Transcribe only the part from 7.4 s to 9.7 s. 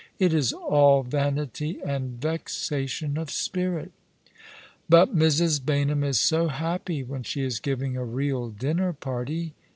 is giving a real dinner party.